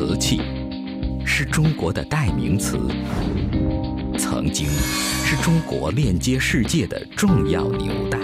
[0.00, 0.40] 瓷器
[1.26, 2.80] 是中国的代名词，
[4.16, 4.66] 曾经
[5.22, 8.18] 是中国链接世界的重要纽带。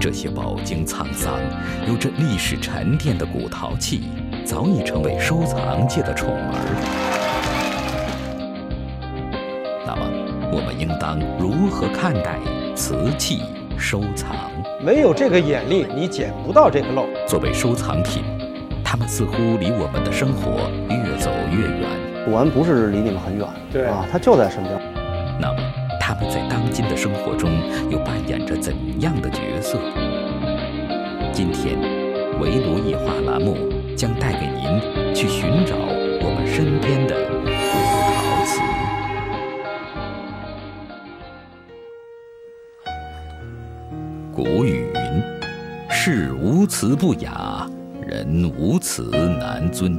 [0.00, 1.38] 这些饱经沧桑、
[1.86, 4.00] 有着历史沉淀的古陶器，
[4.46, 6.54] 早已成为收藏界的宠儿。
[9.86, 10.10] 那么，
[10.54, 12.38] 我们应当如何看待
[12.74, 13.42] 瓷器
[13.78, 14.34] 收藏？
[14.84, 17.06] 没有这个眼力，你捡不到这个漏。
[17.26, 18.24] 作为收藏品，
[18.84, 21.88] 它们似乎离我们的生活越走越远。
[22.24, 24.78] 古玩不是离你们很远，对啊，它就在身边。
[25.40, 25.58] 那么，
[26.00, 27.50] 他们在当今的生活中
[27.88, 29.78] 又扮演着怎样的角色？
[31.32, 31.78] 今天，
[32.40, 33.56] 围炉夜话栏目
[33.96, 37.14] 将带给您去寻找我们身边的
[46.68, 47.66] 事无瓷不雅，
[48.06, 49.98] 人无瓷难尊。”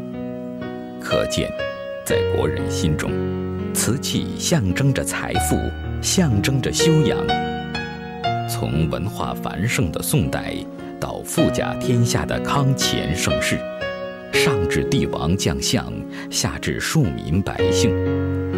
[1.02, 1.52] 可见，
[2.06, 3.12] 在国人心中，
[3.74, 5.58] 瓷器象征着财富，
[6.02, 7.18] 象征着修养。
[8.48, 10.54] 从文化繁盛的宋代，
[11.00, 13.58] 到富甲天下的康乾盛世，
[14.32, 15.92] 上至帝王将相，
[16.30, 17.92] 下至庶民百姓，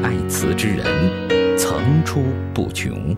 [0.03, 2.21] 爱瓷之人层出
[2.53, 3.15] 不穷。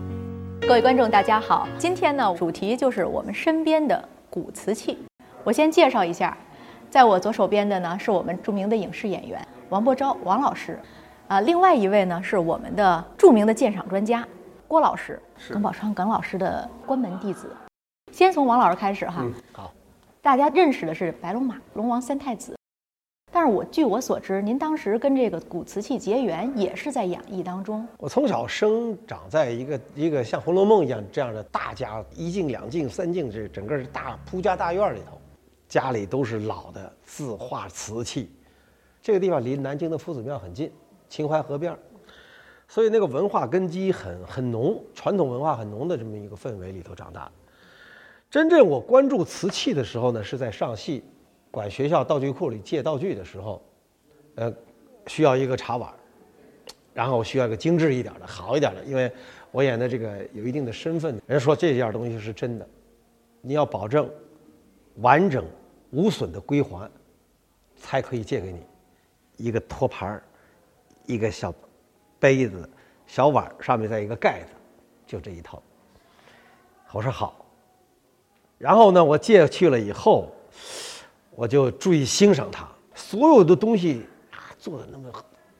[0.62, 4.98] 各位观众，大家好，今天呢，主题就是我们身边的古瓷器。
[5.44, 6.36] 我先介绍一下，
[6.90, 10.76] 在我左手边的呢，是我们著名的影视演员王伯昭王老师，
[11.28, 14.26] 啊，另外一位呢是我们的著名的鉴赏专家
[14.66, 17.54] 郭老师，耿宝昌耿老师的关门弟子。
[18.10, 19.72] 先从王老师开始哈，好，
[20.20, 22.56] 大家认识的是白龙马、龙王三太子，
[23.34, 27.84] 但是我据我所知，您当时跟这个古瓷器结缘也是在养艺当中。
[27.98, 35.20] 我从小生长在一个一个像《红楼梦》一样这样的大家，一进两进三进，这整个是大铺家大院里头，
[35.68, 38.30] 家里都是老的字画瓷器。
[39.02, 40.70] 这个地方离南京的夫子庙很近，
[41.08, 41.78] 秦淮河边儿，
[42.68, 47.32] 所以那个文化根基很很浓，传统文化很浓的这么一个氛围里头长大的。
[48.30, 51.02] 真正我关注瓷器的时候呢，是在上戏，
[51.54, 53.62] 管学校道具库里借道具的时候，
[54.34, 54.52] 呃，
[55.06, 55.94] 需要一个茶碗，
[56.92, 59.08] 然后需要一个精致一点的、好一点的，因为
[59.52, 62.68] 我演的这个有一定的身份，人家说这件东西是真的，
[63.40, 64.10] 你要保证
[64.96, 65.46] 完整
[65.92, 66.90] 无损的归还，
[67.76, 68.60] 才可以借给你
[69.36, 70.24] 一个托盘儿，
[71.06, 71.54] 一个小
[72.18, 72.68] 杯子、
[73.06, 74.48] 小碗，上面再一个盖子，
[75.06, 75.62] 就这一套。
[76.90, 77.46] 我说好，
[78.58, 80.32] 然后呢，我借去了以后，
[81.34, 85.04] 我就注意欣赏它，所有的东西啊做的那么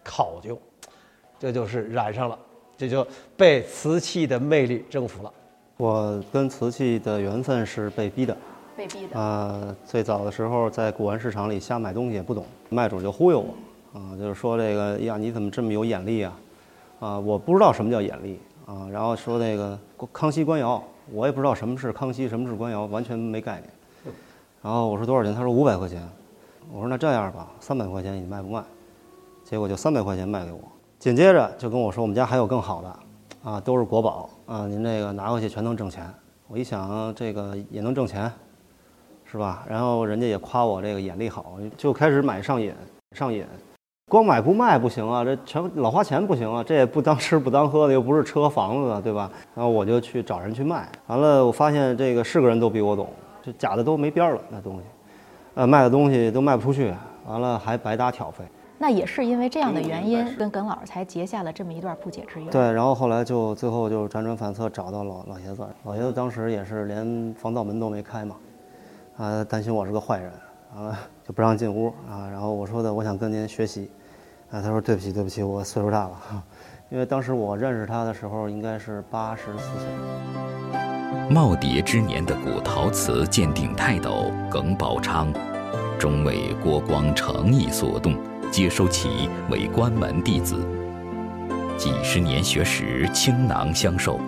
[0.02, 0.58] 考究，
[1.38, 2.38] 这就是染上了，
[2.76, 5.32] 这就被瓷器的魅力征服了。
[5.76, 8.36] 我跟瓷器的缘分是被逼的。
[8.76, 16.40] 被逼的，啊，最早的时候在古玩市场里瞎买东西也不懂，卖主就忽悠我，啊，就是说这个呀，你怎么这么有眼力啊？
[16.98, 19.78] 啊，我不知道什么叫眼力啊，然后说那个
[20.12, 23.70] 康熙官窑，我也不知道什么是康熙，什么是官窑，完全没概念。
[24.64, 25.34] 然后我说多少钱？
[25.34, 26.02] 他说五百块钱。
[26.72, 28.64] 我说那这样吧，三百块钱你卖不卖？
[29.44, 30.60] 结果就三百块钱卖给我。
[30.98, 36.02] 紧接着就跟我说我们家还有更好的，啊，都是国宝啊，您这个拿回去全能挣钱。
[36.48, 38.32] 我一想这个也能挣钱。
[39.26, 39.64] 是吧？
[39.68, 42.72] 然后人家也夸我这个眼力好，就开始买上瘾，
[43.16, 43.44] 上瘾。
[44.08, 49.28] 光买不卖不行啊，这全老花钱不行啊，这也不当吃不当喝的，又不是车房子的，对吧？
[49.56, 53.08] 然后我就去找人去卖，完了我发现这个是个人都比我懂，
[53.44, 54.84] 这假的都没边儿了，那东西，
[55.54, 56.94] 呃，卖的东西都卖不出去，
[57.26, 58.44] 完了还白搭挑费。
[58.78, 62.50] 那也是因为这样的原因，跟耿老师才结下了这么一段不解之缘。
[62.50, 68.36] 对，然后后来就最后就辗转反侧找到老老爷子，老爷子当时也是连防盗门都没开嘛。
[69.16, 70.32] 啊，担心我是个坏人，
[70.74, 72.28] 完了就不让进屋啊。
[72.30, 73.90] 然后我说的，我想跟您学习，
[74.50, 76.44] 啊，他说对不起，对不起，我岁数大了，
[76.90, 80.63] 因为当时我认识他的时候应该是八十四岁。
[81.30, 85.32] 耄耋之年的古陶瓷鉴定泰斗耿宝昌，
[85.98, 88.14] 终为郭光诚意所动，
[88.50, 89.08] 接收其
[89.48, 90.62] 为关门弟子。
[91.78, 94.20] 几十年学识倾囊相授，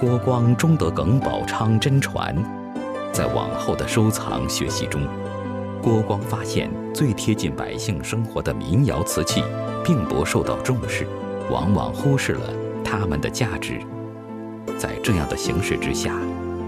[0.00, 2.34] 郭光终得耿宝昌真传。
[3.12, 5.02] 在往后的收藏学习中，
[5.80, 9.42] 郭光发现最贴近百姓生活的民窑瓷器
[9.84, 11.06] 并不受到重视，
[11.48, 12.52] 往往忽视了
[12.82, 13.78] 它们的价值。
[14.78, 16.14] 在这样的形势之下，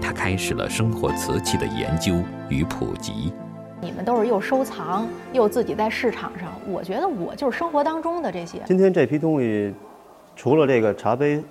[0.01, 2.15] 他开始了生活瓷器的研究
[2.49, 3.33] 与普及。
[3.81, 8.59] 你们都是又收藏又自己在市场上，我觉得我就是生活当中的这些。
[8.65, 9.73] 今天这批东西，
[10.35, 11.43] 除了这个茶杯，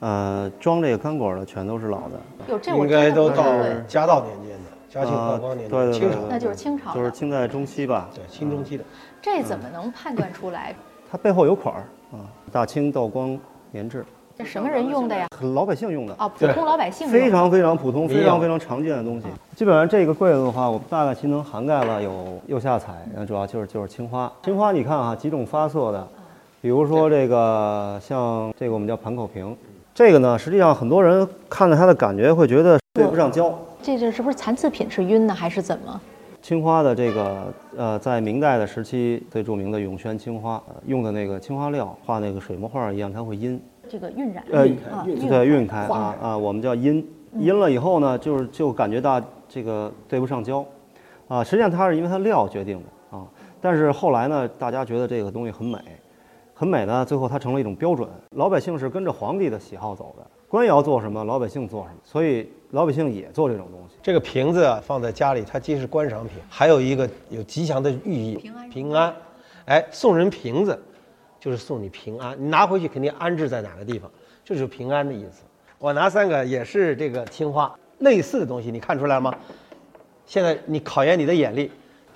[0.00, 2.20] 呃，装这个干果的全都是老的。
[2.48, 4.70] 有这我应该都到真的不知道嘉道年间的。
[4.88, 7.10] 嘉庆道光年代，对对对清朝对那就是清朝就是。
[7.10, 8.08] 清代中期吧。
[8.14, 8.84] 对清中期的。
[9.20, 10.74] 这怎么能判断出来？
[11.10, 11.80] 它背后有款儿
[12.12, 13.38] 啊，大清道光
[13.70, 14.04] 年制，
[14.38, 15.26] 这什么人用的呀？
[15.52, 16.14] 老百姓用的。
[16.14, 19.26] 啊，普通老百姓用的非常非常普通、非常非常常见的东西。
[19.56, 24.32] 基本上这个柜子的话，我们大概其能涵盖了有釉下彩，然后主要就是就是青花。
[24.44, 26.06] 青花你看啊，几种发色的，
[26.60, 29.56] 比如说这个像这个我们叫盘口瓶，
[29.92, 33.52] 这个呢，实际上很多人看着它的感觉会觉得对不上焦。
[33.82, 36.00] 这这是不是残次品是晕呢，还是怎么？
[36.40, 43.60] 青花的这个呃，在明代的时期最著名的永宣青花，呃用的那个青花料画那个水墨画一样，它会阴。
[43.88, 44.44] 这个晕染。
[44.52, 45.78] 呃啊，对，晕开。
[45.78, 47.04] 啊啊，我们叫阴，
[47.38, 50.64] 阴了以后呢，就是就感觉到这个对不上焦，
[51.26, 53.26] 啊，实际上它是因为它料决定的啊，
[53.60, 55.78] 但是后来呢，大家觉得这个东西很美，
[56.54, 63.96] 很美呢，最后它成了一种标准，老百姓是跟着皇帝的喜好走的，官窑做什么，老百姓做什么，所以老百姓也做这种东西。
[64.02, 69.14] 这个瓶子啊，放在家里，它既是观赏品，还有一个有吉祥的寓意，平安平安。
[69.66, 70.78] 哎，送人瓶子，
[71.40, 74.10] 就是送你平安，你拿回去肯定安置在哪个地方，
[74.44, 75.44] 这就是平安的意思。
[75.78, 79.34] 我拿三个也是这个青花类似的东西，你看出来吗？
[80.26, 81.70] 现在你考验你的眼力，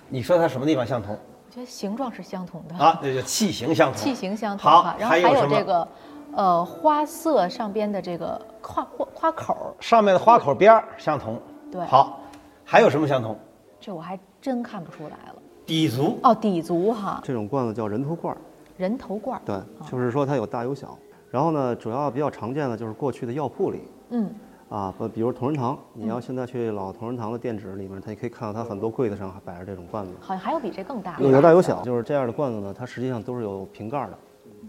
[0.09, 2.99] 你说它什么地方相同我觉得形状是相同的，啊？
[3.03, 4.03] 那就器型相同。
[4.03, 5.89] 器型相同好，然后还还有什么这个
[6.35, 11.41] 呃花色上边的这个花花花口儿，上面的花口边儿相同。
[11.71, 12.21] 对好，
[12.65, 13.39] 还有什么相同？
[13.81, 15.37] 这我还真看不出来了。
[15.65, 16.19] 底足。
[16.23, 18.41] 哦，底足哈，这种罐子叫人头罐儿，
[18.83, 19.43] 人头罐儿。
[19.45, 19.57] 对，
[19.89, 20.99] 就是说它有大有小。
[21.31, 23.81] 然后呢，主要比较常见的就是过去的药铺里，
[24.11, 24.29] 嗯，
[24.69, 31.23] 啊，不，比如同仁堂，你要现在去老同仁堂的店址里面，它也可以看到它很多柜子上还摆着这种罐子，好像还有比这更大的。
[31.23, 34.19] 有有大有小，就是这样的罐子呢，它实际上都是有瓶盖的，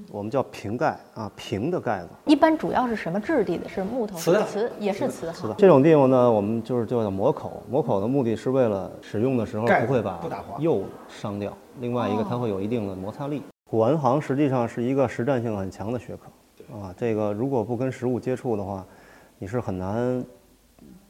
[0.10, 2.09] 我们叫瓶盖啊，瓶的盖子。
[2.25, 3.68] 一般主要是什么质地的？
[3.68, 5.54] 是木头、瓷的瓷也是瓷哈。
[5.57, 10.21] 这种地方呢，我们就是就叫磨口，磨口的目的是为了使用的时候不会把
[10.59, 11.51] 釉伤掉，
[11.81, 13.44] 另外一个它哦会有一定的摩擦力。
[13.74, 18.86] 古玩行实际上是一个实战性很强的学科，啊，这个如果不跟实物接触的话，
[19.40, 20.24] 你是很难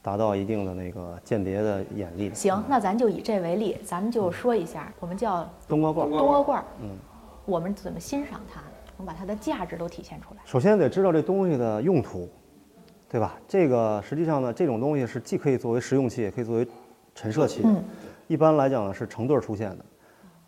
[0.01, 2.35] 达到一定的那个鉴别的眼力的。
[2.35, 6.91] 行，那咱就以这为例，咱们就说一下，我们叫冬瓜罐儿，冬瓜罐儿，嗯，
[7.45, 8.61] 我们怎么欣赏它，
[8.95, 10.39] 能把它的价值都体现出来。
[10.45, 12.29] 首先得知道这东西的用途，
[13.09, 13.37] 对吧？
[13.45, 16.67] 这个实际上呢，这种东西是既可以作为实用器，也可以作为
[17.13, 17.59] 陈设器。
[17.65, 17.83] 嗯
[18.27, 19.85] 一般来讲呢是成对儿出现的，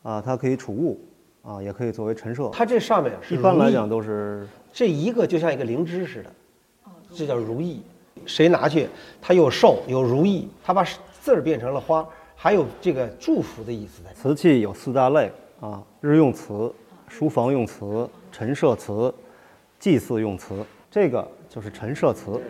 [0.03, 0.97] 啊，它可以储物，
[1.45, 2.49] 啊，也可以作为陈设。
[2.49, 6.31] 它这上面是一般来讲都是这一个就像一个灵芝似的，
[7.13, 7.81] 这叫如意。
[8.25, 8.87] 谁拿去，
[9.21, 10.83] 它又寿又如意，它把
[11.21, 12.03] 字儿变成了花，
[12.35, 14.11] 还有这个祝福的意思在。
[14.13, 16.73] 瓷器有四大类啊：日用瓷、
[17.07, 19.13] 书房用瓷、陈设瓷、
[19.79, 20.55] 祭祀用瓷。
[20.89, 22.41] 这个就是陈设瓷。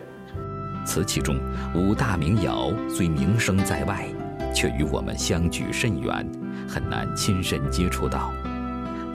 [0.86, 1.36] 瓷器中
[1.74, 4.06] 五大名窑虽名声在外，
[4.54, 6.26] 却与我们相距甚远，
[6.68, 8.30] 很难亲身接触到。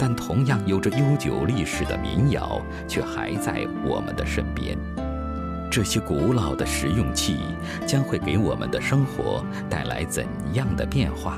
[0.02, 4.76] 但同样有着悠久历史的民窑，却还在我们的身边。
[5.70, 7.38] 这些古老的实用器
[7.86, 11.38] 将会给我们的生活带来怎样的变化？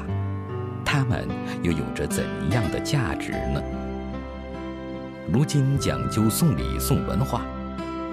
[0.85, 1.27] 它们
[1.61, 3.61] 又有着怎样的价值呢？
[5.29, 7.41] 如今讲究送礼送文化，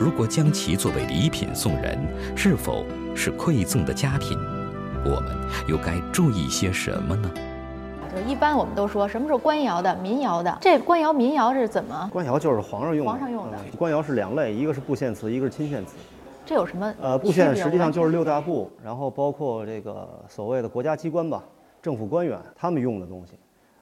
[0.00, 1.96] 如果将其作为礼品送人，
[2.34, 4.36] 是否是馈赠的佳品？
[5.04, 5.30] 我们
[5.68, 7.30] 又该注意些什么呢？
[8.12, 12.10] 就一般我们都说什么是官窑的、民窑的，这官窑、民窑是怎么？
[12.12, 13.12] 官窑就是皇上用的。
[13.12, 15.96] 皇上用的嗯官窑是两类，一个是布线瓷，一个是亲线瓷。
[16.44, 16.92] 这有什么？
[17.00, 21.44] 呃，布线实际上就是六大部，然后包括这个所谓的国家机关吧，
[21.80, 23.34] 政府官员他们用的东西，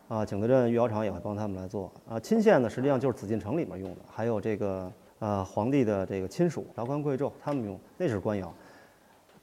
[0.08, 1.90] 啊，景德镇御窑厂也会帮他们来做。
[2.06, 8.52] 啊，亲线呢，实际上就是紫禁城里面用的，还有这个呃皇帝的这个亲属、达官贵胄他们用，那是官窑。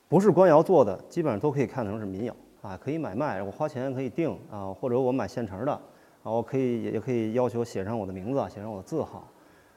[0.08, 2.36] 不是官窑做的，基本上都可以看成是民窑
[2.66, 9.28] 啊，可以买卖，我花钱可以定啊，或者我买现成的，啊，我可以也也可以要求写上我的名字，写上我的字号，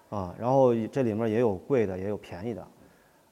[0.08, 2.66] 啊，然后这里面也有贵的，也有便宜的。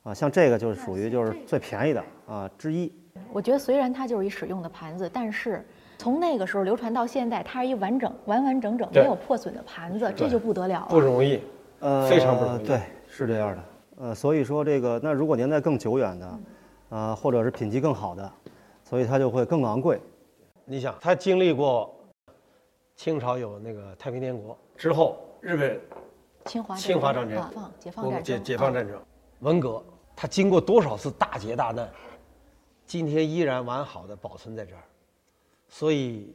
[0.03, 2.93] 啊，像这个就是属于就是最便宜的啊之一。
[3.33, 10.87] 我觉得虽然它就是一使用的盘子，但是从那个时候流传到现在，它是一完整、完完整整、没有破损的盘子，这就不得了了。
[10.91, 11.41] 不容易，
[11.81, 13.65] 呃，非常不容易对，是这样的。
[13.99, 16.39] 呃，所以说这个，那如果年代更久远的，
[16.91, 18.31] 啊、或者是品级更好的，
[18.89, 20.01] 所以它就会更昂贵。
[20.65, 21.93] 你想，它经历过
[22.95, 25.81] 清朝有那个太平天国之后，日本
[26.45, 27.37] 侵华侵华战争
[27.81, 29.03] 解放战争，啊解放战争、
[29.41, 31.91] 文革，它经过多少次大劫大难，
[32.87, 34.83] 今天依然完好的保存在这儿，
[35.69, 36.33] 所以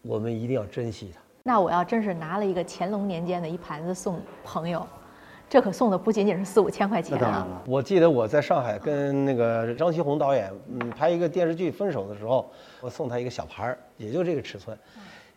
[0.00, 1.20] 我们一定要珍惜它。
[1.42, 4.86] 那我要真是拿了一个乾隆年间的一盘子送朋友，
[5.50, 7.60] 这可送的不仅仅是四五千块钱啊！
[7.66, 12.48] 我记得我在上海跟那个张锡宏导演，嗯，拍一个电视剧《分手》的时候，
[12.80, 14.78] 我送他一个小牌儿，也就这个尺寸，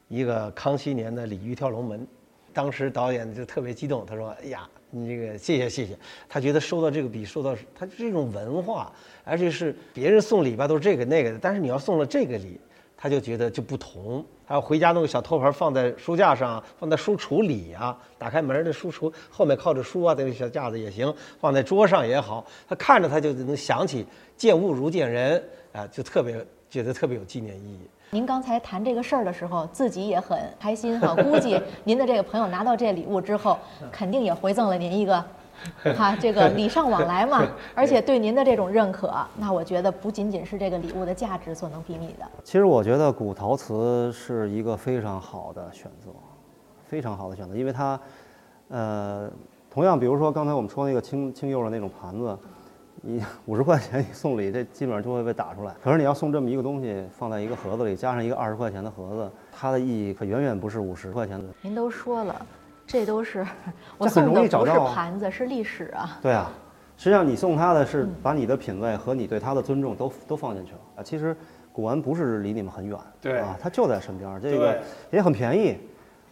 [0.10, 2.08] 一个康熙年的鲤鱼跳龙门。
[2.54, 5.98] 当时导演就特别激动，他说：“哎呀，你这个谢谢谢谢。”
[6.30, 8.94] 他觉得收到这个比收到他这种文化，
[9.24, 12.62] 而且是别人送礼吧都是这个那个的，但是你要送了这个礼，
[13.04, 14.24] 他就觉得就不同。
[14.46, 22.46] 还要回家弄个小托盘放在书架上，放在书橱里啊，打开门的书橱后面靠着书啊，这个小架子也行，放在桌上也好。
[22.66, 24.06] 他看着他就能想起
[24.38, 25.44] 见物如见人
[25.74, 26.34] 啊，就特别
[26.70, 27.80] 觉得特别有纪念意义。
[28.12, 31.14] 您刚才谈这个事儿的时候，自己也很开心哈。
[31.14, 33.60] 估计 您的这个朋友拿到这礼物之后，
[33.92, 35.22] 肯定也回赠了您一个，
[35.96, 37.48] 哈，这个礼尚往来嘛。
[37.76, 42.26] 而且对您的这种认可，那我觉得不仅仅是这个礼物的价值所能比拟的。
[42.44, 46.12] 其实我觉得古陶瓷是一个非常好的选择，
[46.86, 48.00] 非常好的选择，因为它，
[48.70, 49.30] 呃，
[49.72, 52.38] 同样，比如说刚才我们说那个青青釉的那种盘子。
[53.06, 55.76] 你 五十块钱你送礼，这基本上就会被打出来。
[55.84, 61.54] 可是你要送这么一个东西，放在一个盒子里，加上一个二十块钱的盒子，它的意义可远远不是五十块钱的。
[61.62, 62.46] 您都说了，
[62.94, 63.44] 这都是
[63.98, 66.20] 我送的不是盘子，是历史啊。
[66.22, 66.52] 对啊，
[66.96, 71.00] 实际上你送他的是把你的品味和你对他的尊重都都放进去了啊。
[71.04, 71.36] 其实
[71.72, 74.78] 古玩不是离你们很远，对啊，它就在身边，这个
[75.10, 75.76] 也很便宜。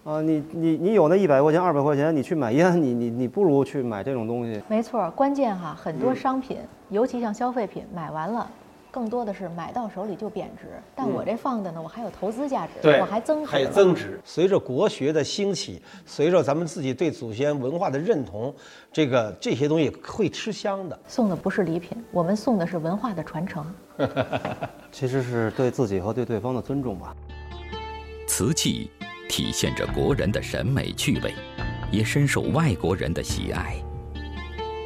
[0.04, 4.62] 啊，你你你有那一百块钱、二百块钱，你去买烟，你你你不如去买这种东西。
[4.68, 8.48] 没错，关键哈，很多商品，尤其像消费品，买完了，
[8.92, 10.68] 更多的是买到手里就贬值。
[10.94, 13.50] 但我这放的呢，我还有投资价值，我还增值。
[13.50, 14.20] 还增值。
[14.24, 18.54] 随着国学的兴起，随着咱们自己对祖先文化的认同，
[18.92, 21.00] 这个这些东西会吃香的。
[21.08, 23.66] 送的不是礼品，我们送的是文化的传承。
[24.92, 27.16] 其实是对自己和对对方的尊重吧。
[28.28, 28.92] 瓷器。
[29.30, 31.34] 体现着国人的审美趣味，
[31.90, 33.82] 也深受外国人的喜爱。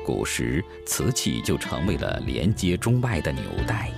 [0.05, 3.89] 古时瓷器就成为了连接中外的纽带，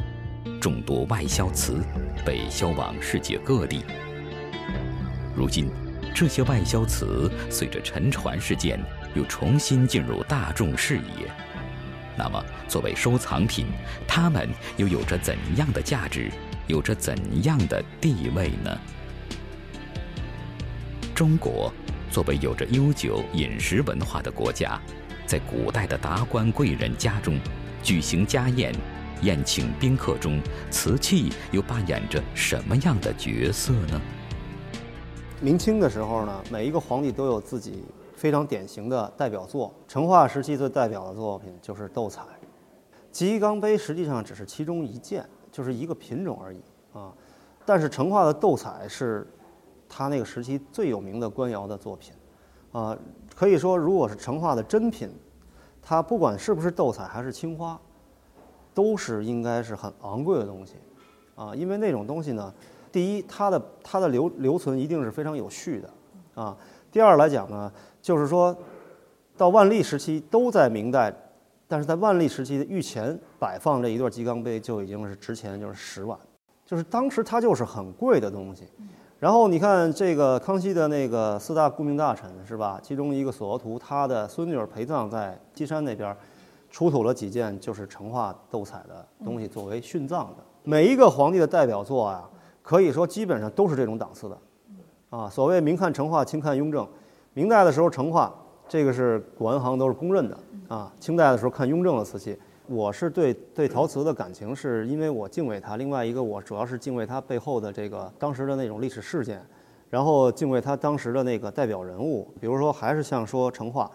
[0.58, 1.84] 众多外销瓷
[2.26, 3.84] 被销往世界各地。
[5.36, 5.70] 如今，
[6.16, 8.80] 这些外销瓷随着沉船事件
[9.16, 11.30] 又重新进入大众视野。
[12.18, 13.68] 那么，作为收藏品，
[14.08, 14.48] 它们
[14.78, 16.32] 又有着怎样的价值，
[16.68, 18.80] 有着怎样的地位呢？
[21.14, 21.70] 中国
[22.10, 24.80] 作为有着悠久饮食文化的国家，
[25.28, 27.38] 在古代的达官贵人家中
[27.84, 28.74] 举行家宴、
[29.22, 30.42] 宴请宾客中，
[30.72, 34.02] 瓷器又扮演着什么样的角色呢？
[35.42, 37.84] 明清的时候呢，每一个皇帝都有自己
[38.16, 39.74] 非常典型的代表作。
[39.86, 42.22] 成化时期最代表的作品就是斗彩，
[43.12, 46.62] 鸡缸杯实际上只是其中一件，就是一个品种而已
[46.94, 47.14] 啊。
[47.66, 49.28] 但是成化的斗彩是。
[49.90, 52.12] 他那个时期最有名的官窑的作品，
[52.74, 52.96] 啊，
[53.38, 55.08] 可以说如果是成化的珍品，
[55.79, 57.79] 它不管是不是斗彩还是青花，
[58.74, 60.74] 都是应该是很昂贵的东西，
[61.36, 62.51] 啊，因为那种东西呢，
[62.91, 66.58] 第一，它的它的留留存一定是非常有序的，啊，
[66.91, 68.58] 第二来讲呢，就是说，
[69.38, 71.13] 到万历时期都在明代，
[71.67, 76.17] 但是在万历时期的御前摆放这一对鸡缸杯就已经是值钱，就是十万，
[76.65, 78.63] 就是当时它就是很贵的东西。
[79.20, 82.80] 然后你看这个康熙的那个四大顾命大臣是吧？
[82.84, 86.16] 其中一个索额图，他的孙女儿陪葬在西山那边，
[86.70, 90.44] 出土了几件就是成化斗彩的东西作为殉葬的。
[90.64, 92.30] 每一个皇帝的代表作啊，
[92.62, 94.38] 可以说基本上都是这种档次的，
[95.10, 96.88] 啊，所谓明看成化，清看雍正。
[97.34, 98.32] 明代的时候成化，
[98.70, 100.94] 这个是古玩行都是公认的啊。
[101.00, 102.38] 清代的时候看雍正的瓷器。
[102.68, 105.78] 我是对对陶瓷的感情，是因为我敬畏它。
[105.78, 109.42] 另外一个，我主要是敬畏它背后的这个当时的那种历史事件，
[109.90, 112.28] 然后敬畏它当时的那个代表人物。
[112.42, 113.90] 比如说，还是像说成化，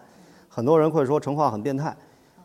[0.49, 1.95] 很多人会说成化很变态，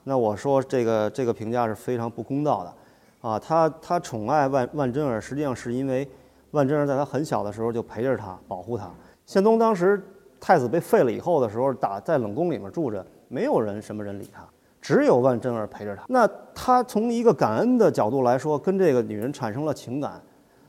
[0.04, 2.74] 那我说这个这个评价是非常不公道的。
[3.20, 6.08] 啊，他他宠爱万万贞儿，实际上是因为
[6.50, 8.90] 万贞儿在他很小的时候就陪着他，保护他。
[9.24, 10.02] 宪宗当时
[10.38, 14.46] 太子被废了以后的时候，打在冷宫里面住着，没有人什么人理他。
[14.80, 20.20] 只有万贞儿陪着他，那他从一个感恩的角度来说，跟这个女人产生了情感，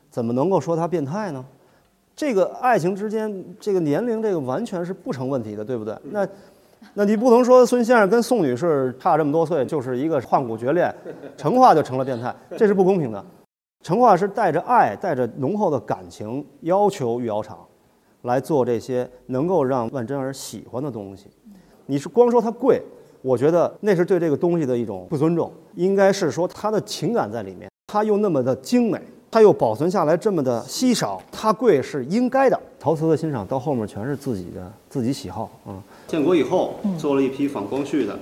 [0.09, 1.45] 怎么能够说他变态呢？
[2.15, 5.95] 这个爱情之间，这个年龄，这个完全是不成问题的，对不对？
[6.11, 6.27] 那，
[6.95, 10.93] 那你不能说孙先生跟宋女士差这么多岁就是一个换骨绝恋，
[11.37, 13.23] 成化就成了变态，这是不公平的。
[13.81, 17.57] 成化是带着爱，带着浓厚的感情，要求御窑厂
[18.23, 21.27] 来做这些能够让万贞儿喜欢的东西。
[21.85, 22.81] 你是光说它贵。
[23.21, 32.59] 我觉得那是对这个东西的一种不尊重，应该是说他的情感在里面，他又那么的精美，它又保存下来这么的稀少，它贵是应该的。
[32.79, 35.77] 陶瓷的欣赏到后面全是自己的自己喜好啊。
[36.07, 38.17] 建国以后做了一批仿光绪的，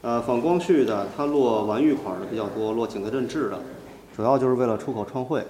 [0.00, 3.58] 呃，仿光绪的它落玩玉款的比较多，落景德镇制的，
[4.16, 5.44] 主要就是为了出口创汇。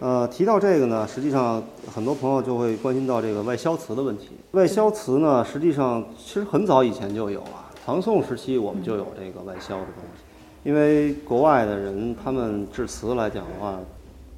[0.00, 1.62] 呃，提到这个呢，实际上
[1.92, 4.30] 很多朋友就会关心到这个外销瓷的问题。
[4.52, 10.22] 外销瓷呢，实际上其实很早以前就有了，唐宋时期我们就有这个外销的东西。
[10.62, 13.78] 因为国外的人他们致辞来讲的话，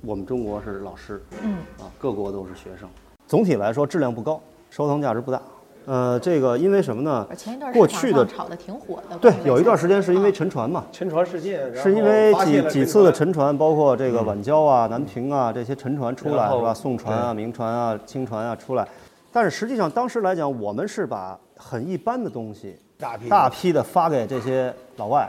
[0.02, 2.88] 我们中国是老师，嗯，啊，各国都是学生。
[3.26, 4.40] 总体来说质量不高，
[4.70, 5.42] 收藏价值不大。
[5.86, 7.26] 呃，这个因为什么呢？
[7.36, 9.18] 前一段过去的炒的挺火的。
[9.18, 16.72] 对，有一段时间是因为啊沉船嘛，沉船事件，是因为几几次的沉船，包括这个晚交啊、南平啊这些沉船出来是吧？
[16.72, 18.86] 宋船啊、明船啊、清船啊出来，
[19.32, 25.28] 但是实际上当时来讲，我们是把很一般的东西大批大批的发给这些老外，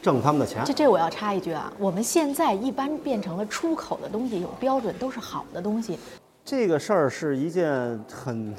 [0.00, 0.72] 挣他们的钱这。
[0.72, 5.98] 这我要插一句啊，我们现在一般变成了出口的东西有标准，都是好的东西。
[6.44, 7.68] 这个事儿是一件
[8.08, 8.54] 很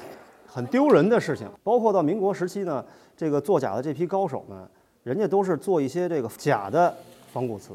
[0.46, 1.48] 很丢人的事情。
[1.64, 2.84] 包括到民国时期呢，
[3.16, 4.68] 这个做假的这批高手们，
[5.02, 6.94] 人家都是做一些这个假的
[7.32, 7.72] 仿古瓷，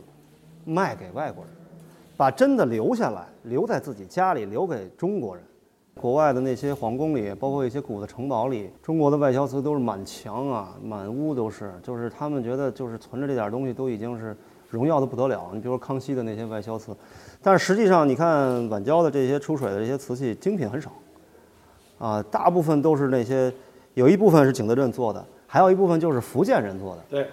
[0.64, 1.54] 卖给外国人，
[2.16, 5.44] 把真的留下来，留在自己家里，留给中国人。
[5.98, 14.38] 国外的那些皇宫里，包括一些古的城堡里，中国的外销瓷都是满墙啊、满屋都是，就是他们觉得就是存着这点东西都已经是
[14.70, 15.50] 荣耀的不得了。
[15.52, 16.96] 你比如说康熙的那些外销瓷，
[17.42, 20.92] 但是实际上你看晚交的这些出水的这些瓷器，精品很少，
[21.98, 23.52] 啊，大部分都是那些，
[23.96, 27.02] 有一部分是景德镇做的，还有一部分就是福建人做的。
[27.10, 27.28] 对，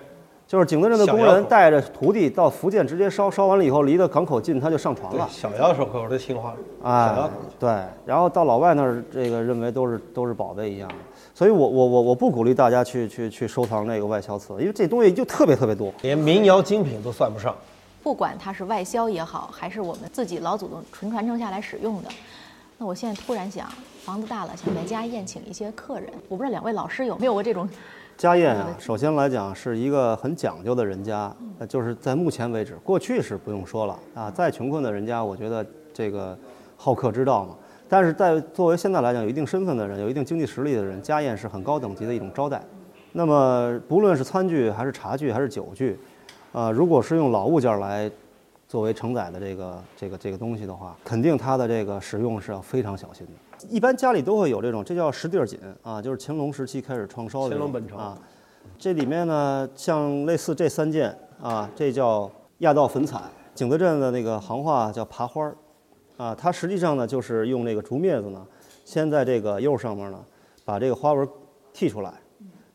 [0.46, 5.26] 就是景德镇的工人带着徒弟到福建直接烧，烧完了以后离得港口近，他就上船了。
[5.30, 10.94] 小窑手口的青花，小窑哎口，对，然后到老外那儿，这个认为都是都是宝贝一样的，
[11.34, 15.92] 所以我我我我不鼓励大家去去去收藏那个外销瓷，因为这东西就特别特别多。
[16.02, 17.54] 连民窑精品都算不上。
[18.02, 22.08] 不管它是外销也好，还是我们自己老祖宗纯传承下来使用的，
[22.76, 23.66] 那我现在突然想，
[24.04, 27.66] 房子大了，想在家宴请一些客人，我不知道两位老师有没有过这种
[28.16, 36.38] 家宴啊，首先来讲是一个很讲究的人家，呃就是在目前为止，过去是不用说了啊，再穷困的人家，我觉得这个
[36.76, 37.56] 好客之道嘛。
[37.88, 42.62] 但是在作为现在来讲有一定身份的人，有一定经济实力的人，家宴是很高等级的一种招待。
[43.12, 45.98] 那么不论是餐具还是茶具还是酒具，
[46.52, 48.10] 啊，如果是用老物件来
[48.74, 53.68] 作为承载的这个这个这个东西的话，肯定它的这个使用是要非常小心的。
[53.68, 58.18] 一般家里都会有这种，这叫石地儿锦啊，就是乾隆时期开始创烧的乾隆本朝啊。
[58.76, 63.22] 这里面呢，像类似这三件啊，这叫亚道粉彩，
[63.54, 65.56] 景德镇的那个行话叫爬花儿，
[66.16, 68.44] 啊，它实际上呢就是用那个竹篾子呢，
[68.84, 70.18] 先在这个釉上面呢，
[70.64, 71.24] 把这个花纹
[71.72, 72.12] 剔出来，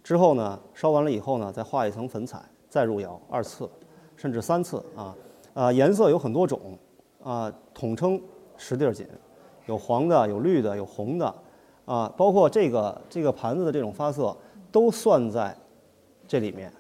[0.02, 3.70] 之后呢烧完了以后呢，再画一层粉彩，再入窑二次，
[4.16, 5.14] 甚至三次啊，
[5.60, 6.58] 啊颜色有很多种，
[7.22, 8.22] 啊统称
[8.56, 9.06] 石地儿锦，
[9.66, 11.36] 有黄的，有绿的，有红的，
[11.84, 14.34] 啊包括这个这个盘子的这种发色
[14.72, 15.54] 都算在
[16.26, 16.72] 这里面，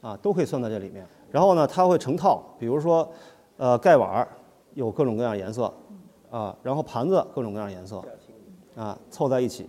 [0.00, 1.06] 啊都可以算在这里面。
[1.30, 3.08] 然后呢，它会成套，比如说，
[3.58, 4.26] 呃盖碗儿
[4.74, 5.72] 有各种各样颜色，
[6.32, 8.02] 啊然后盘子各种各样颜色，
[8.74, 9.68] 啊凑在一起，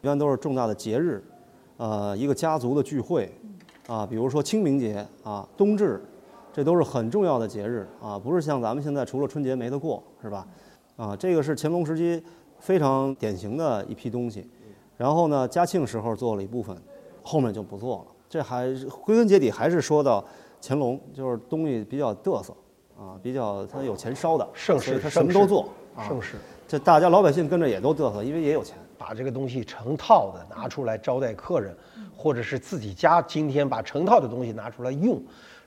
[0.00, 1.20] 一般都是重大的节日，
[1.76, 3.34] 呃一个家族的聚会，
[3.88, 6.00] 啊比如说清明节啊冬至，
[6.52, 10.46] 这都是很重要的节日啊，不是像咱们现在除了春节没得过是吧？
[10.96, 12.22] 啊这个是乾隆时期
[12.58, 14.48] 非常典型的一批东西，
[14.96, 16.76] 然后呢嘉庆时候做了一部分，
[17.22, 18.06] 后面就不做了。
[18.28, 18.66] 这还
[19.04, 20.24] 归根结底还是说到
[20.60, 22.52] 乾隆，就是东西比较嘚瑟
[22.98, 26.06] 啊，比较他有钱烧的，盛世他什么都做啊。
[26.06, 26.36] 盛世
[26.68, 28.76] 这大家老百姓跟着也都嘚瑟，因为也有钱。
[29.00, 31.74] 把这个东西成套的拿出来招待客人，
[32.14, 35.18] 或者是自己家今天把成套的东西拿出来用，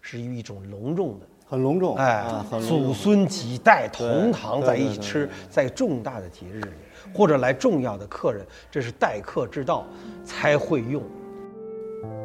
[0.04, 1.26] 是一种隆重的。
[1.46, 6.72] 很隆重，哎啊，很祖孙几代同堂在一起吃，在重大的节日里，
[7.14, 9.86] 或者来重要的客人，这是待客之道
[10.26, 11.04] 才会用。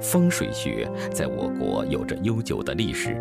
[0.01, 3.17] 风水学在我国有着悠久的历史，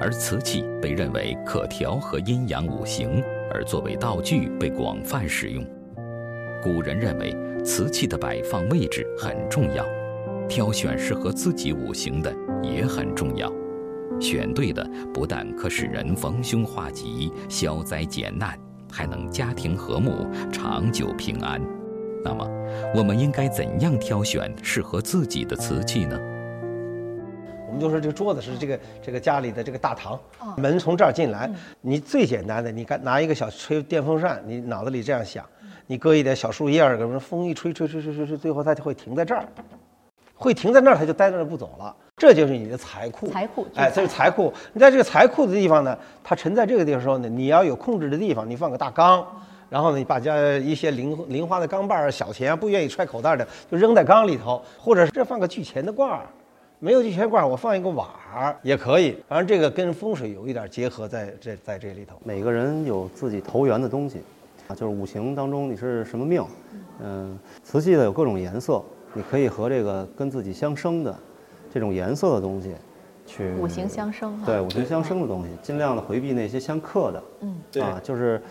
[0.00, 3.22] 而瓷器被认为可调和阴阳五行，
[3.52, 5.64] 而作为道具被广泛使用。
[6.60, 9.86] 古人认为瓷器的摆放位置很重要，
[10.48, 13.52] 挑选适合自己五行的也很重要。
[14.22, 18.56] 选对的不但可使人逢凶化吉、消灾减难，
[18.90, 21.60] 还能家庭和睦、长久平安。
[22.24, 22.48] 那么，
[22.94, 26.16] 我们应该怎样挑选适合自己的瓷器呢？
[27.66, 35.44] 我们就说这个桌子是这个这个家里的这个大堂哦，门从这儿进来，你最简单的，你看拿一个小吹电风扇，你脑子里这样想，
[35.86, 39.48] 你搁一点小树叶儿，什么风一吹吹吹吹吹吹，最后它就会停在这儿，
[40.34, 41.96] 会停在那儿，它就待在那儿不走了。
[42.22, 43.26] 这就是你的财库。
[43.26, 44.52] 财库哎，这是财库。
[44.72, 49.26] 你在这个财库的地方呢，它沉在这个地方的时候呢，你要有控制的地方，你放个大缸，
[49.68, 56.20] 然后呢，你把家一些零零花的钢镚儿、小钱不愿意揣口袋的，就扔在缸里头，或者是这放个聚钱的罐儿。
[56.78, 59.16] 没有聚钱罐，我放一个碗儿也可以。
[59.26, 62.14] 反正这个跟风水有一点结合在这在这里头。
[62.22, 64.18] 每个人有自己投缘的东西，
[64.68, 66.44] 啊，就是五行当中你是什么命，
[67.02, 68.80] 嗯，瓷器的有各种颜色，
[69.12, 71.12] 你可以和这个跟自己相生的
[71.72, 72.74] 这种颜色的东西
[73.26, 74.46] 去五行相生哈。
[74.46, 78.42] 对五行相生的东西，尽量的回避那些相克的，嗯，啊，就是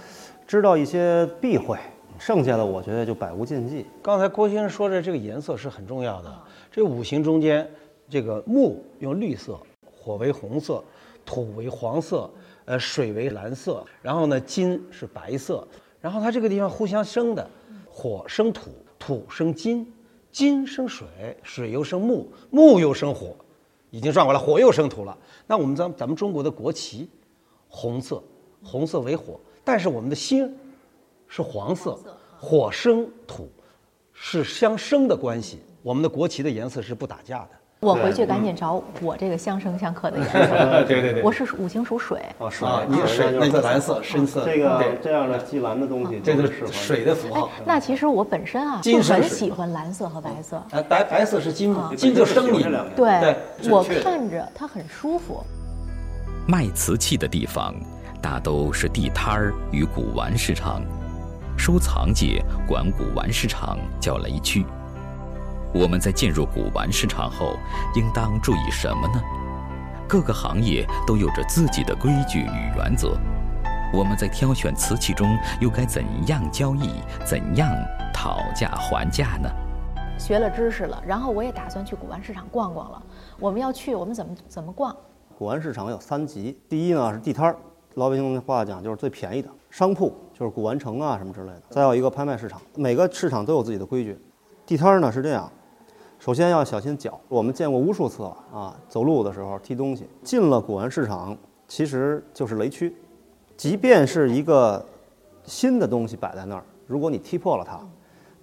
[0.47, 1.77] 知道一些避讳，
[2.17, 3.86] 剩下的我觉得就百无禁忌。
[4.01, 6.34] 刚才郭先生说的这个颜色是很重要的，
[6.71, 7.69] 这五行中间。
[8.10, 9.57] 这个木用绿色，
[9.89, 10.84] 火为红色，
[11.25, 12.29] 土为黄色，
[12.65, 15.65] 呃，水为蓝色，然后呢，金是白色，
[16.01, 17.49] 然后它这个地方互相生的，
[17.89, 19.89] 火生土，土生金，
[20.32, 21.08] 金生水，
[21.44, 23.36] 水又生木，木又生火，
[23.89, 25.17] 已经转过来，火又生土了。
[25.46, 27.10] 那我们咱咱们中国的国旗，
[27.67, 28.24] 红色，
[28.63, 30.58] 红色为火，但是我们的心
[31.28, 32.00] 是黄色，
[32.39, 33.50] 火生土，
[34.13, 35.60] 是相生的关系。
[35.82, 37.50] 我们的国旗的颜色是不打架的。
[37.82, 40.84] 我回去赶紧找我这个相生相克的颜色。
[40.88, 42.24] 对对对，我是五行属水。
[42.38, 44.46] 啊，水，你水，那个蓝色、深色。
[44.46, 47.50] 这个这样的基蓝的东西，这就是水的符号。
[47.65, 50.63] 那其实我本身啊，就很喜欢蓝色和白色。
[50.70, 52.63] 哎，白白色是金，金就生你。
[52.96, 53.36] 对，
[53.67, 55.44] 我看着它很舒服。
[56.48, 57.74] 卖瓷器的地方，
[58.22, 60.84] 大都是地摊儿与古玩市场。
[61.58, 64.63] 收藏界管古玩市场叫雷区。
[65.73, 67.55] 我们在进入古玩市场后，
[67.95, 69.21] 应当注意什么呢？
[70.05, 73.17] 各个行业都有着自己的规矩与原则。
[73.93, 77.69] 我们在挑选瓷器中，又该怎样交易，怎样
[78.13, 79.49] 讨价还价呢？
[80.17, 83.01] 学了知识了，然后我也打算去古玩市场逛逛了。
[83.39, 84.93] 我们要去，我们怎么怎么逛？
[85.38, 87.55] 古玩市场有三级，第一呢是地摊儿，
[87.93, 92.62] 老百姓的话讲就是最便宜的；商铺就是古玩城啊什么之类的；再有一个拍卖市场。
[92.75, 94.19] 每个市场都有自己的规矩。
[94.65, 95.49] 地摊儿呢是这样。
[96.21, 98.77] 首先要小心脚，我们见过无数次了啊！
[98.88, 100.07] 走路的时候踢东西。
[100.21, 101.36] 进了古玩市场，
[101.67, 102.95] 其实就是雷区。
[103.57, 104.86] 即便是一个
[105.45, 107.79] 新的东西摆在那儿，如果你踢破了它，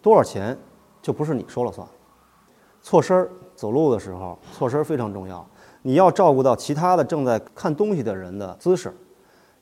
[0.03, 0.59] 多少钱
[1.01, 1.87] 就不是你说了算。
[2.83, 5.47] 错身儿走路的时候，错身儿非常重要。
[5.83, 8.93] 你要照顾到其他的正在看东西的人的姿势。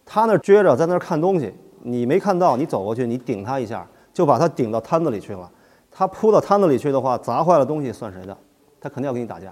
[0.07, 1.53] 他那撅着在那儿看东西，
[1.83, 5.51] 你没看到，你走过去，你顶他一下，就把他顶到摊子里去了。
[5.99, 8.37] 他扑到摊子里去的话，砸坏了东西算谁的？
[8.79, 9.51] 他肯定要跟你打架。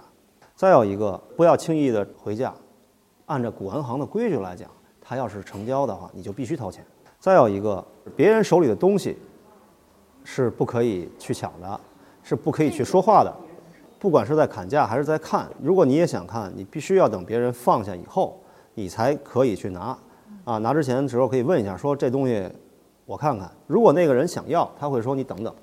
[0.55, 2.53] 再有一个，不要轻易的回价。
[3.25, 4.69] 按照古玩行的规矩来讲，
[5.01, 6.85] 他要是成交的话，你就必须掏钱。
[7.19, 7.83] 再有一个，
[8.15, 9.17] 别人手里的东西
[10.23, 11.81] 是不可以去抢的，
[12.23, 13.35] 是不可以去说话的。
[13.99, 18.39] 不管是在砍价还是在看，如果你也想看，你必须要等别人放下以后，
[18.75, 19.97] 你才可以去拿。
[20.45, 22.47] 啊，拿之前的时候可以问一下，说这东西
[23.07, 23.51] 我看看。
[23.67, 25.55] 如果那个人想要，他会说你等等。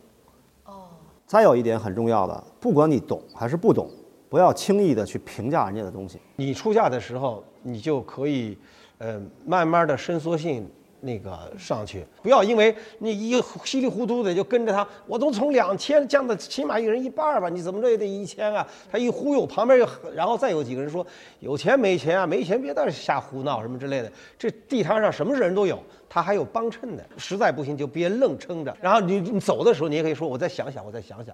[1.32, 3.90] 再有一点很重要的，不管你懂还是不懂，
[4.28, 6.20] 不要轻易的去评价人家的东西。
[6.36, 8.58] 你出价的时候，你就可以，
[8.98, 18.68] 呃，慢慢的伸缩性那个上去，不要因为你一稀里糊涂的就跟着他，我都从两千降到起码一人一半吧，你怎么着也得一千啊？
[18.92, 21.08] 他一忽悠，旁边又然后再有几个人说
[21.40, 22.28] 有钱没钱啊？
[22.28, 24.12] 没钱别在这瞎胡闹什么之类的。
[24.38, 25.82] 这地摊上什么人都有。
[26.14, 28.78] 他还有帮衬的，实在不行就别愣撑着。
[28.82, 31.34] 然后你你走的时候，你也可以说：“我再想想，我再想想。”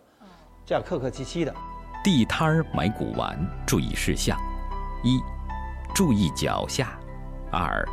[0.64, 1.52] 这样客客气气的。
[2.04, 3.36] 地摊儿买古玩
[3.66, 4.38] 注意事项：
[5.04, 5.20] 一、
[5.96, 6.86] 注意脚下；
[7.52, 7.84] 二、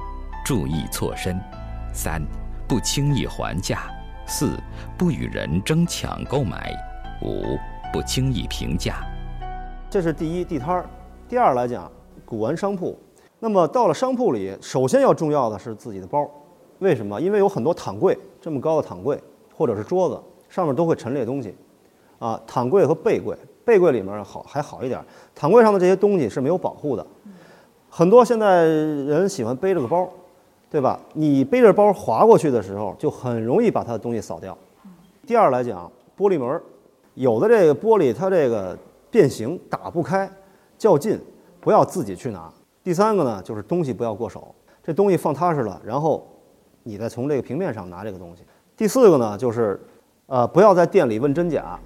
[0.45, 1.39] 注意错身；
[1.95, 2.23] 三、
[2.69, 3.79] 不轻易还价；
[4.27, 4.55] 四、
[4.99, 6.71] 不与人争抢购买；
[7.23, 7.59] 五、
[7.95, 8.97] 不轻易评价。
[9.89, 10.87] 这是第一地摊儿。
[11.27, 11.91] 第二来讲，
[12.27, 13.01] 古玩商铺。
[13.41, 16.31] 那么到了商铺里，首先要重要的是自己的包。
[16.85, 17.19] 为什么？
[17.19, 19.19] 因为有很多躺柜，这么高的躺柜，
[19.57, 20.21] 或者是桌子
[20.51, 21.55] 上面都会陈列东西，
[22.19, 25.03] 啊，躺柜和背柜，背柜里面好还好一点，
[25.35, 27.05] 躺柜上的这些东西是没有保护的。
[27.89, 30.07] 很多现在人喜欢背着个包，
[30.69, 31.01] 对吧？
[31.15, 34.57] 你背着包滑过去的时候，就很容易把他的东西扫掉。
[35.27, 36.61] 第二来讲，玻璃门，
[37.15, 38.79] 有的这个玻璃它这个
[39.11, 40.31] 变形打不开，
[40.77, 41.19] 较劲，
[41.61, 42.53] 不要自己去拿。
[42.83, 46.29] 第三个呢，就是东西不要过手，这东西放踏实了，然后。
[46.87, 48.45] 你再从这个平面上拿这个东西。
[48.77, 49.81] 第四个呢，就是，
[50.27, 51.79] 呃，不要在店里问真假。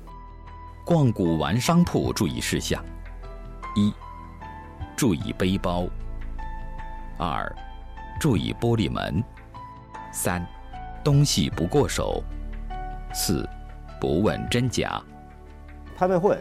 [0.84, 2.84] 逛古玩商铺注意事项：
[3.76, 3.92] 一、
[4.96, 5.86] 注意背包；
[7.16, 7.54] 二、
[8.18, 9.22] 注意玻璃门；
[10.12, 10.44] 三、
[11.04, 12.20] 东西不过手；
[13.14, 13.48] 四、
[14.00, 15.00] 不问真假。
[15.96, 16.36] 拍卖会，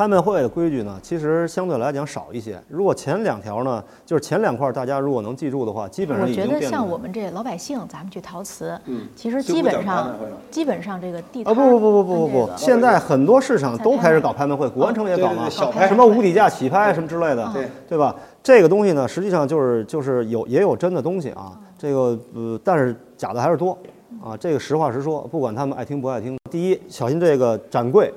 [0.00, 2.58] 拍卖会的规矩呢，其实相对来讲少一些。
[2.68, 10.16] 如果前两条呢，就是前两块大家如果能记住的话，基本上已我觉得像我们这老百姓，咱们去陶瓷，嗯其实基本上
[10.50, 18.16] 基本上这个地啊不不不不不不不，现在很多市场都开始搞拍卖会，古玩城也搞嘛对对对，小拍什么无底价起拍什么之类的，对对吧？
[18.42, 23.76] 这个东西呢，实际上就是就是有也有真的东西啊，这个呃，但是假的还是多
[24.24, 24.34] 啊。
[24.34, 26.38] 这个实话实说，不管他们爱听不爱听。
[26.50, 28.10] 第一，小心这个展柜，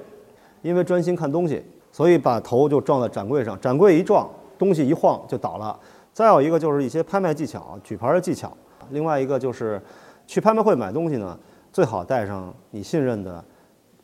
[0.62, 1.62] 因为专心看东西，
[1.94, 4.28] 所以把头就撞在展柜上，展柜一撞，
[4.58, 5.80] 东西一晃就倒了。
[6.12, 8.52] 再有一个就是一些拍卖技巧、举牌的技巧，
[8.90, 9.80] 另外一个就是
[10.26, 11.38] 去拍卖会买东西呢，
[11.72, 13.44] 最好带上你信任的、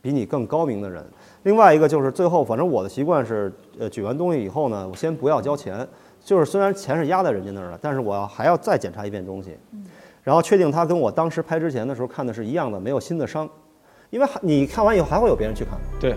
[0.02, 1.04] 比你更高明的人。
[1.44, 5.88] 另外一个就是最后，反正我的习惯是，呃，举完东西以后呢，我先不要交钱，
[6.24, 9.58] 就是虽然钱是压在人家那儿了，但是我要还要再检查一遍东西，
[10.22, 13.50] 然后确定它跟我当时拍之前的时候看的是一样的，没有新的伤，
[14.10, 15.78] 因为你看完以后还会有别人去看。
[16.00, 16.16] 对，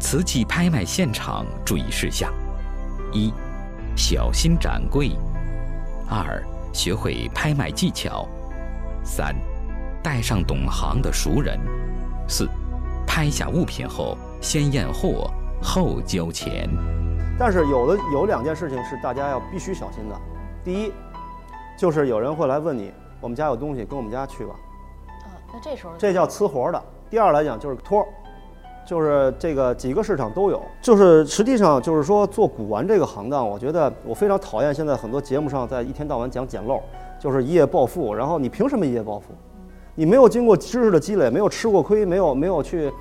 [0.00, 2.32] 瓷器拍卖现场注意事项：
[3.12, 3.32] 一、
[3.94, 5.10] 小心展柜；
[6.08, 8.26] 二、学会拍卖技巧；
[9.04, 9.36] 三、
[10.02, 11.58] 带上懂行的熟人；
[12.26, 12.48] 四、
[13.06, 15.30] 拍下物品后先验货
[15.62, 16.68] 后交钱。
[17.38, 20.18] 但是有的有两件事情是大家要必须小心的，
[20.64, 20.92] 第一，
[21.78, 24.54] 就是有人会来问你，我们家有东西，跟我们家去吧，
[25.24, 26.82] 啊，那这时候这叫呲活的。
[27.10, 28.06] 第二来讲就是托儿，
[28.90, 30.60] 就是这个几个市场都有。
[30.82, 36.82] 就是实际上就是说做古玩这个行当，我觉得我非常讨厌现在很多节目上在一天到晚讲捡漏，
[37.16, 38.12] 就是一夜暴富。
[38.12, 39.26] 然后你凭什么一夜暴富？
[39.94, 42.92] 你没有经过知识的积累，没有吃过亏，没有没有去，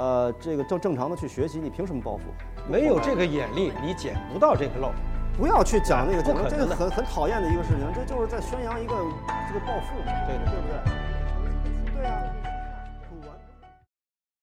[0.00, 2.22] 呃，这个正正常的去学习，你凭什么暴富？
[2.68, 4.90] 没有这个眼力，你捡不到这个漏。
[5.38, 8.96] 不要去讲那个，这个很很讨厌的一个事情，这就是在宣扬一个
[9.46, 9.94] 这个暴富，
[10.26, 11.05] 对的，对不对？